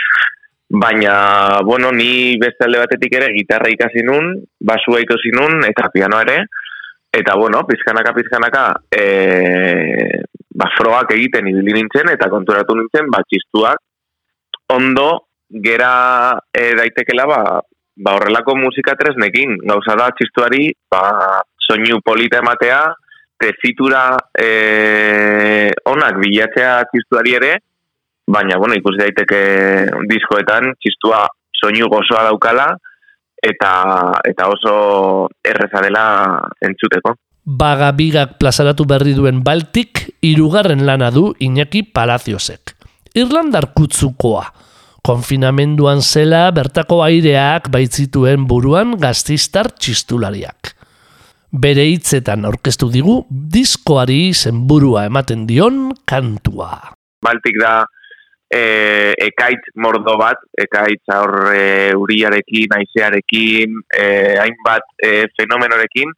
Baina, 0.69 1.15
bueno, 1.65 1.91
ni 1.93 2.37
beste 2.41 2.67
alde 2.67 2.83
batetik 2.83 3.15
ere 3.17 3.31
gitarra 3.33 3.71
ikasi 3.73 4.03
nun, 4.05 4.35
basua 4.61 5.01
ikasi 5.01 5.33
nun 5.35 5.65
eta 5.69 5.89
piano 5.95 6.21
ere. 6.21 6.43
Eta, 7.13 7.35
bueno, 7.37 7.63
pizkanaka, 7.67 8.13
pizkanaka, 8.13 8.65
e, 8.93 9.05
ba, 10.55 10.69
frogak 10.77 11.15
egiten 11.17 11.49
ibili 11.49 11.79
nintzen 11.79 12.11
eta 12.13 12.29
konturatu 12.29 12.77
nintzen, 12.77 13.09
ba, 13.13 13.23
txistuak 13.25 13.81
ondo 14.75 15.09
gera 15.65 16.37
e, 16.53 16.75
daitekela, 16.77 17.25
ba, 17.31 17.41
ba, 17.97 18.17
horrelako 18.19 18.59
musika 18.61 18.95
tresnekin. 18.99 19.57
Gauza 19.71 19.97
da, 19.97 20.11
txistuari, 20.19 20.69
ba, 20.93 21.03
soinu 21.65 22.03
polita 22.05 22.43
ematea, 22.45 22.83
tezitura 23.39 24.03
e, 24.35 25.71
onak 25.89 26.21
bilatzea 26.21 26.75
txistuari 26.91 27.35
ere, 27.39 27.55
baina, 28.29 28.59
bueno, 28.61 28.77
ikusi 28.77 29.01
daiteke 29.01 29.41
diskoetan, 30.11 30.75
txistua 30.83 31.25
soinu 31.57 31.89
gozoa 31.89 32.27
daukala, 32.29 32.75
eta, 33.43 33.73
eta 34.25 34.49
oso 34.51 35.29
erreza 35.45 35.83
dela 35.85 36.05
entzuteko. 36.61 37.15
Bagabigak 37.49 38.37
plazaratu 38.37 38.85
berri 38.85 39.15
duen 39.17 39.41
Baltik, 39.45 40.05
irugarren 40.21 40.85
lana 40.85 41.11
du 41.11 41.33
Iñaki 41.41 41.83
Palaziosek. 41.83 42.75
Irlandar 43.17 43.73
kutzukoa. 43.73 44.45
Konfinamenduan 45.01 46.03
zela 46.03 46.51
bertako 46.53 47.01
aireak 47.07 47.71
baitzituen 47.73 48.45
buruan 48.51 48.99
gaztistar 49.01 49.71
txistulariak. 49.73 50.75
Bere 51.49 51.87
hitzetan 51.89 52.45
aurkeztu 52.45 52.91
digu 52.93 53.23
diskoari 53.31 54.35
zenburua 54.35 55.07
ematen 55.09 55.47
dion 55.49 55.95
kantua. 56.05 56.75
Baltik 57.25 57.57
da 57.63 57.87
e, 58.51 59.15
ekaitz 59.29 59.75
mordo 59.77 60.17
bat, 60.21 60.41
ekaitz 60.57 61.03
hor 61.15 61.53
e, 61.55 61.93
uriarekin, 61.97 62.75
aizearekin, 62.79 63.77
e, 63.93 64.07
hainbat 64.41 64.89
e, 65.05 65.27
fenomenorekin. 65.37 66.13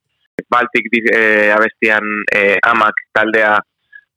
Baltik 0.51 0.87
di- 0.91 1.05
e, 1.13 1.51
abestian 1.53 2.07
e, 2.33 2.57
amak 2.65 3.03
taldea 3.13 3.59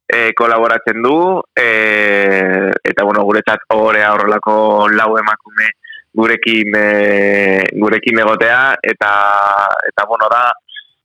e, 0.08 0.32
kolaboratzen 0.34 1.02
du, 1.02 1.42
e, 1.54 2.70
eta 2.82 3.04
bueno, 3.04 3.24
guretzat 3.24 3.66
orea 3.74 4.12
horrelako 4.14 4.88
lau 4.92 5.14
emakume 5.20 5.70
gurekin 6.14 6.76
e, 6.78 6.88
gurekin 7.74 8.20
egotea, 8.22 8.76
eta, 8.82 9.12
eta 9.90 10.06
bueno, 10.08 10.28
da, 10.30 10.52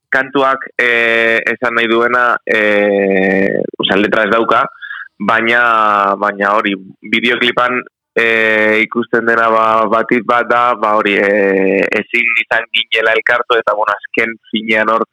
kantuak 0.10 0.68
e, 0.78 1.42
esan 1.54 1.76
nahi 1.78 1.90
duena, 1.90 2.36
e, 2.46 2.60
osea, 3.82 3.98
letra 3.98 4.26
ez 4.28 4.34
dauka, 4.34 4.64
baina 5.20 6.16
baina 6.16 6.54
hori 6.56 6.76
bideoklipan 7.12 7.82
e, 8.16 8.26
ikusten 8.86 9.28
dena 9.28 9.50
ba, 9.52 9.66
batit 9.92 10.26
bat 10.26 10.48
da 10.50 10.76
ba 10.76 10.96
hori 10.98 11.16
e, 11.20 11.84
ezin 12.02 12.34
izan 12.44 12.68
ginela 12.72 13.16
elkartu 13.18 13.60
eta 13.60 13.76
bueno 13.76 13.96
azken 13.96 14.36
finean 14.52 14.92
hor 14.96 15.06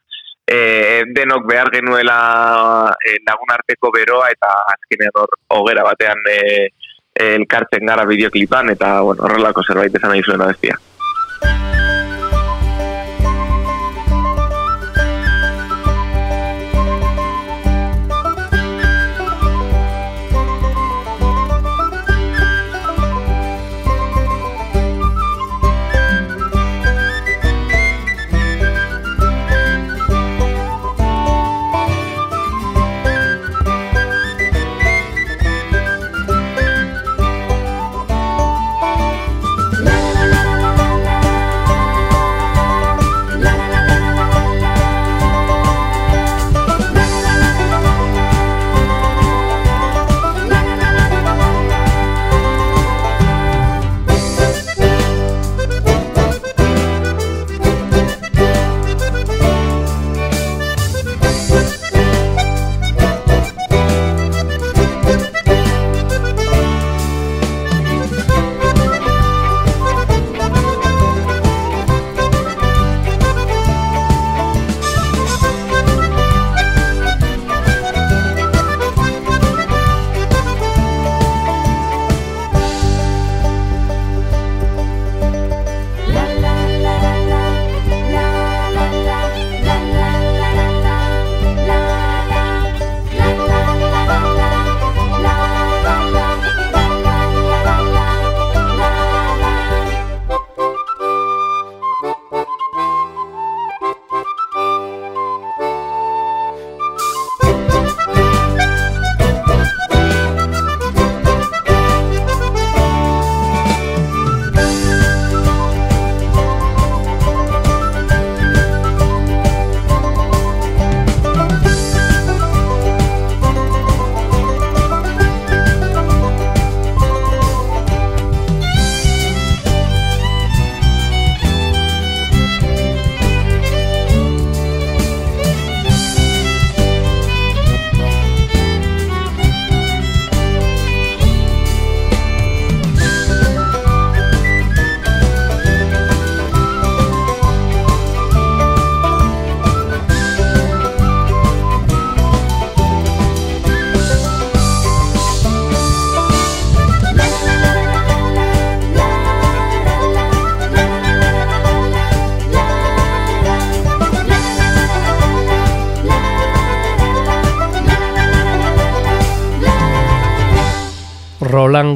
e, 0.47 1.03
denok 1.15 1.47
behar 1.51 1.71
genuela 1.75 2.17
e, 3.03 3.17
lagun 3.27 3.55
arteko 3.57 3.91
beroa 3.95 4.31
eta 4.31 4.53
azkenean 4.75 5.21
hor 5.23 5.35
hogera 5.59 5.83
batean 5.91 6.23
e, 6.31 6.39
e, 7.19 7.33
elkartzen 7.35 7.85
gara 7.91 8.07
bideoklipan 8.07 8.75
eta 8.75 9.01
bueno 9.01 9.27
horrelako 9.27 9.65
zerbait 9.67 9.95
esan 9.99 10.15
nahi 10.15 10.23
zuen 10.23 10.41
abestia. 10.41 10.79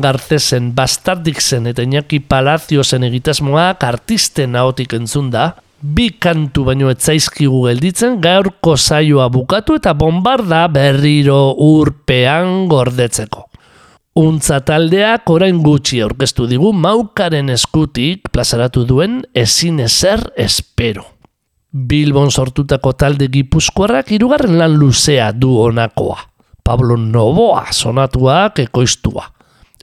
Roland 0.02 0.04
Gartezen, 0.04 0.74
Bastardixen 0.74 1.68
eta 1.68 1.84
Iñaki 1.84 2.20
Palaziozen 2.20 3.04
egitasmoak 3.04 3.84
artisten 3.84 4.56
ahotik 4.56 4.94
entzun 4.94 5.30
da, 5.30 5.56
bi 5.82 6.10
kantu 6.20 6.66
baino 6.66 6.90
etzaizkigu 6.90 7.68
gelditzen 7.68 8.20
gaurko 8.22 8.76
saioa 8.78 9.30
bukatu 9.30 9.76
eta 9.78 9.94
bombarda 9.94 10.68
berriro 10.68 11.54
urpean 11.56 12.68
gordetzeko. 12.68 13.48
Untza 14.16 14.60
taldeak 14.60 15.30
orain 15.30 15.62
gutxi 15.64 16.02
aurkeztu 16.02 16.48
digu 16.48 16.74
maukaren 16.74 17.50
eskutik 17.50 18.30
plazaratu 18.32 18.86
duen 18.86 19.22
ezin 19.34 19.80
ezer 19.80 20.32
espero. 20.36 21.06
Bilbon 21.72 22.32
sortutako 22.32 22.94
talde 22.94 23.30
gipuzkoarrak 23.32 24.12
hirugarren 24.12 24.58
lan 24.58 24.74
luzea 24.76 25.32
du 25.32 25.58
honakoa. 25.62 26.18
Pablo 26.64 26.98
Novoa 26.98 27.72
sonatuak 27.72 28.60
ekoiztua. 28.60 29.41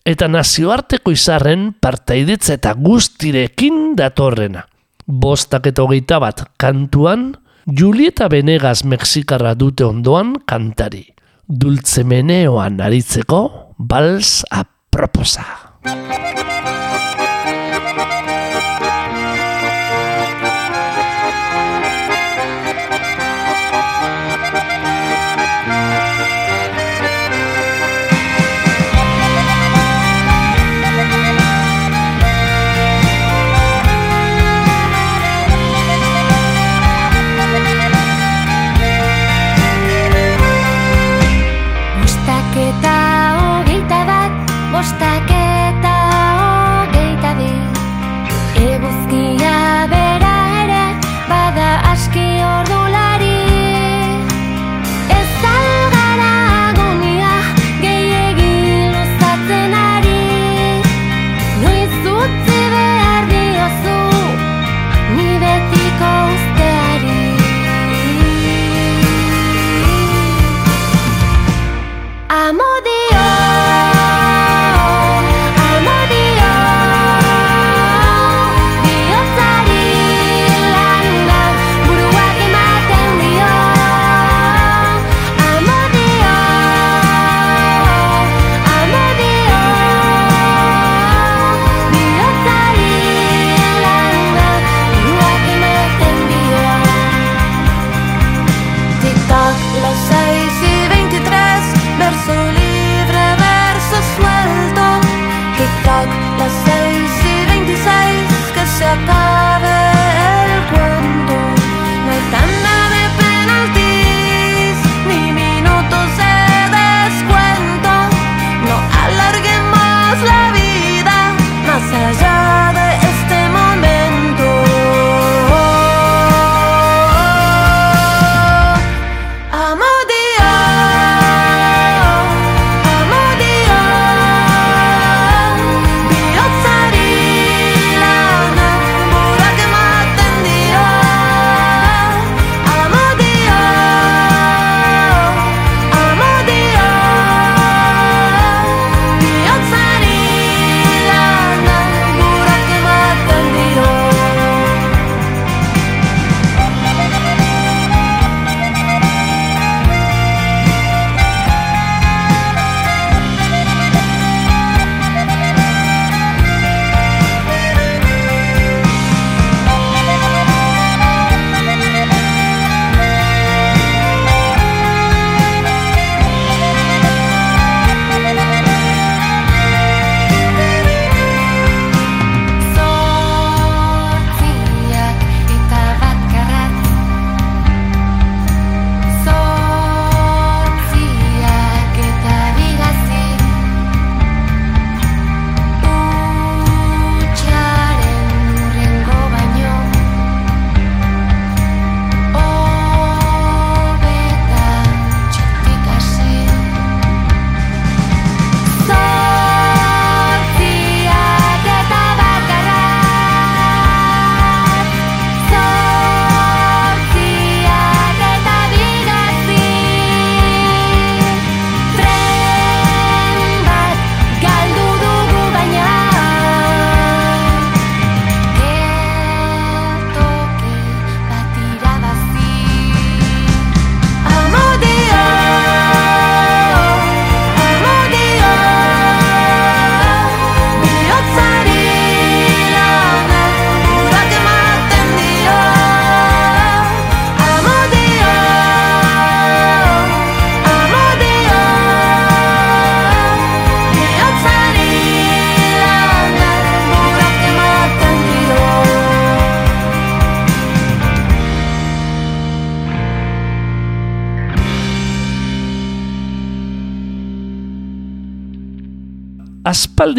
Eta 0.09 0.25
nazioarteko 0.33 1.13
izarren 1.13 1.67
partaidetza 1.85 2.55
eta 2.57 2.73
guztirekin 2.81 3.93
datorrena. 3.99 4.63
Bostak 5.05 5.69
eta 5.69 5.85
hogeita 5.85 6.17
bat 6.23 6.47
kantuan, 6.57 7.35
Julieta 7.69 8.31
Venegas 8.33 8.87
Mexikarra 8.89 9.53
dute 9.53 9.85
ondoan 9.85 10.33
kantari. 10.49 11.05
Dulce 11.45 12.07
meneoan 12.09 12.81
aritzeko, 12.81 13.43
bals 13.77 14.47
aproposa. 14.49 15.45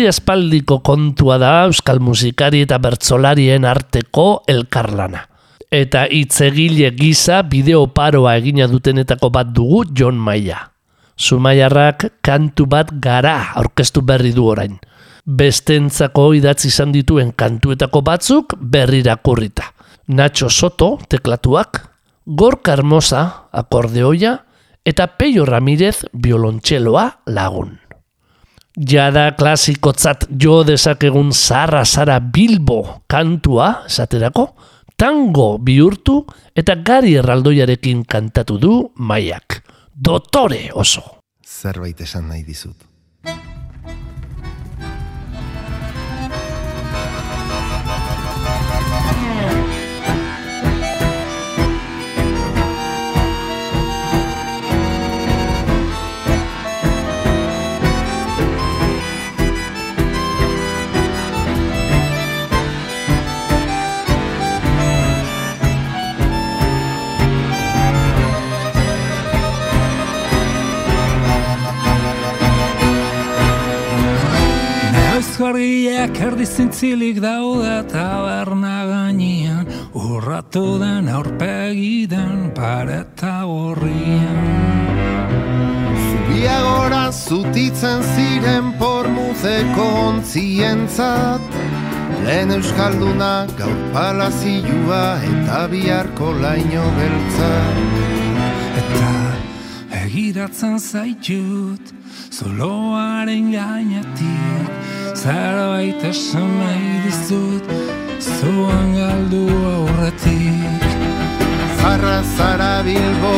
Aspaldi 0.08 0.60
aspaldiko 0.62 0.80
kontua 0.80 1.38
da 1.38 1.66
euskal 1.66 2.00
musikari 2.00 2.62
eta 2.62 2.78
bertsolarien 2.78 3.66
arteko 3.66 4.44
elkarlana. 4.48 5.26
Eta 5.72 6.06
hitzegile 6.06 6.92
gisa 6.92 7.42
bideo 7.44 7.88
paroa 7.88 8.36
egina 8.38 8.68
dutenetako 8.68 9.30
bat 9.30 9.48
dugu 9.54 9.84
John 9.94 10.16
Maia. 10.16 10.72
Zumaiarrak 11.20 12.22
kantu 12.22 12.66
bat 12.66 12.94
gara 13.02 13.52
aurkeztu 13.56 14.02
berri 14.02 14.32
du 14.32 14.48
orain. 14.48 14.80
Bestentzako 15.26 16.34
idatzi 16.34 16.68
izan 16.68 16.92
dituen 16.92 17.34
kantuetako 17.34 18.02
batzuk 18.02 18.56
berri 18.60 19.04
irakurrita. 19.04 19.74
Nacho 20.08 20.50
Soto 20.50 20.98
teklatuak, 21.08 21.84
Gorka 22.26 22.74
Hermosa 22.74 23.50
akordeoia 23.52 24.40
eta 24.86 25.08
Peio 25.18 25.46
Ramirez 25.46 26.06
biolontxeloa 26.14 27.22
lagun. 27.28 27.89
Jada 28.80 29.34
klasikotzat 29.36 30.30
jo 30.40 30.62
dezakegun 30.64 31.34
Zara 31.36 31.84
Zara 31.84 32.20
Bilbo 32.24 33.04
kantua 33.12 33.84
esaterako, 33.90 34.46
tango 34.96 35.58
bihurtu 35.60 36.22
eta 36.56 36.78
gari 36.80 37.18
erraldoiarekin 37.20 38.06
kantatu 38.08 38.56
du 38.58 38.74
maiak. 38.96 39.60
Dotore 39.92 40.70
oso. 40.72 41.04
Zerbait 41.44 42.00
esan 42.00 42.30
nahi 42.32 42.46
dizut. 42.48 42.89
Neuzkorriak 75.40 76.18
erdi 76.20 76.44
zintzilik 76.44 77.20
daude 77.24 77.88
taberna 77.88 78.84
gainean. 78.84 79.70
Urratu 79.96 80.76
den 80.82 81.08
aurpegi 81.08 82.08
den 82.12 82.52
pareta 82.52 83.46
horrian 83.48 84.36
Zubiagora 85.96 87.06
zutitzen 87.14 88.04
ziren 88.04 88.74
pormuzeko 88.82 89.88
ontzientzat 90.10 91.56
Lehen 92.28 92.52
Euskalduna 92.60 93.48
gaur 93.56 93.80
palazioa 93.96 95.06
eta 95.32 95.68
biharko 95.72 96.34
laino 96.44 96.84
beltza 97.00 97.54
Eta 97.80 98.29
egiratzen 100.10 100.80
zaitut 100.80 101.94
Zuloaren 102.34 103.52
gainetik 103.54 104.70
Zerbait 105.14 106.04
esan 106.10 106.50
nahi 106.58 106.94
dizut 107.06 107.70
Zuan 108.20 108.90
galdu 108.96 109.44
aurretik. 109.72 110.88
Zarra 111.80 112.18
zara 112.36 112.72
bilbo 112.88 113.36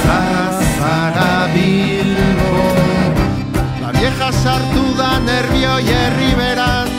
Zarra 0.00 0.48
zara 0.78 1.30
bilbo. 1.54 2.50
La 3.82 3.94
vieja 3.98 4.32
sartu 4.42 4.84
da 4.98 5.12
nervio 5.28 5.78
jerri 5.90 6.32
beran. 6.42 6.92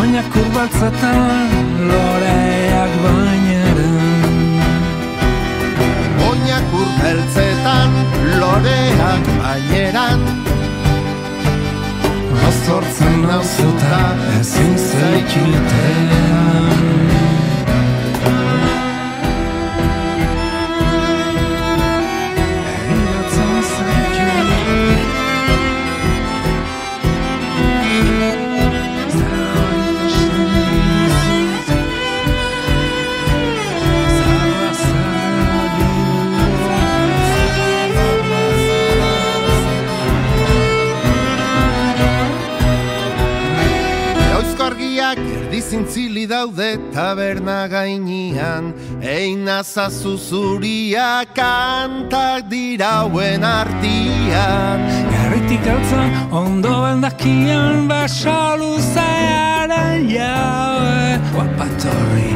Oinak 0.00 0.36
urbaltzetan 0.42 1.58
loreak 1.88 3.02
baineran 3.02 3.27
Oinak 6.68 6.80
urbeltzetan 6.80 7.90
loreak 8.40 9.24
baineran 9.42 10.20
Azortzen 12.48 13.16
nauzuta 13.22 14.00
ezin 14.40 14.74
zaitxiltean 14.76 17.07
zintzili 45.68 46.26
daude 46.26 46.78
taberna 46.92 47.68
gainean. 47.68 48.72
Eina 49.02 49.62
zazu 49.62 50.16
zuria 50.16 51.24
kantak 51.36 52.48
dirauen 52.48 53.44
artian. 53.44 54.80
Garritik 55.12 55.68
altzan 55.74 56.08
ondo 56.32 56.74
bendakian 56.84 57.88
Basalu 57.90 58.72
zaiaren 58.94 60.08
jaue 60.08 61.20
Guapatorri 61.34 62.32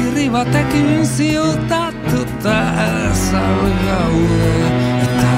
irri 0.00 0.26
batekin 0.34 1.06
ziutatuta 1.16 2.58
ezau 2.90 3.58
gaude. 3.86 4.54
Eta 5.06 5.34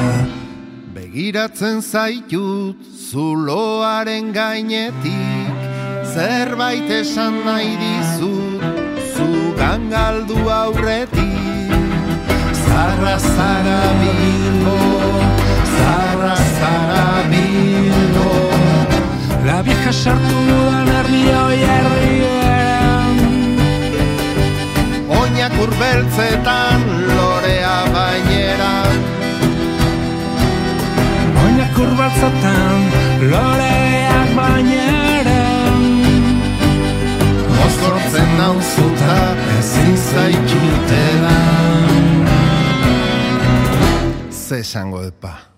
Begiratzen 0.97 1.83
zaitut 1.85 2.77
zuloaren 3.11 4.33
gainetik 4.33 5.36
Zerbait 6.17 6.89
esan 6.89 7.35
nahi 7.45 7.73
dizut 7.77 8.63
zugan 9.15 9.83
galdu 9.91 10.39
aurretik. 10.49 11.75
Zarra 12.65 13.17
zara 13.21 13.81
bilbo, 14.01 14.77
zarra 15.75 16.37
zara 16.59 17.05
bilbo. 17.33 18.31
La 19.47 19.59
vieja 19.67 19.93
sartu 19.93 20.41
da 20.71 20.81
nervio 20.89 21.43
herrian 21.65 23.15
Oinak 25.19 25.55
urbeltzetan 25.67 26.87
lorea 27.13 27.77
baineran 27.95 28.97
Oinak 31.45 31.79
urbaltzatan 31.85 32.89
loreak 33.35 34.35
baineran 34.41 35.16
Mozortzen 37.77 38.31
nauzuta 38.39 39.17
ezin 39.59 39.97
zaitxutedan 39.97 41.91
Ze 44.33 44.59
esango 44.65 45.03
epa 45.05 45.56